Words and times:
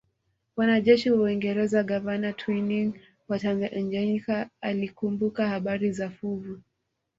Wanajeshi 0.57 1.07
wa 1.11 1.19
Uingereza 1.21 1.83
gavana 1.83 2.33
Twining 2.33 2.91
wa 3.29 3.39
Tanganyika 3.39 4.49
alikumbuka 4.61 5.47
habari 5.47 5.91
za 5.91 6.09
fuvu 6.09 6.61